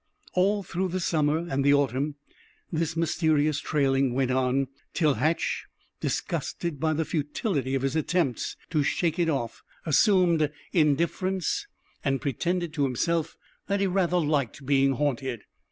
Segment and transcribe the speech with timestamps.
[0.33, 2.15] All through the summer and the autumn
[2.71, 5.67] this mysterious trailing went on, till Hatch,
[5.99, 11.67] disgusted by the futility of his attempts to shake it off, assumed indifference
[12.03, 13.37] and pretended to himself
[13.67, 15.43] that he rather liked being haunted.